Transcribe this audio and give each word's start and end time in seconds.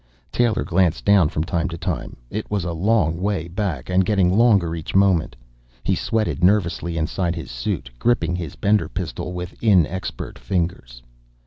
Taylor 0.31 0.63
glanced 0.63 1.05
down 1.05 1.29
from 1.29 1.43
time 1.43 1.69
to 1.69 1.77
time. 1.77 2.15
It 2.31 2.49
was 2.49 2.63
a 2.63 2.71
long 2.73 3.21
way 3.21 3.47
back, 3.47 3.87
and 3.87 4.03
getting 4.03 4.35
longer 4.35 4.73
each 4.73 4.95
moment. 4.95 5.35
He 5.83 5.93
sweated 5.93 6.43
nervously 6.43 6.97
inside 6.97 7.35
his 7.35 7.51
suit, 7.51 7.87
gripping 7.99 8.35
his 8.35 8.55
Bender 8.55 8.89
pistol 8.89 9.31
with 9.31 9.53
inexpert 9.63 10.39
fingers. 10.39 11.03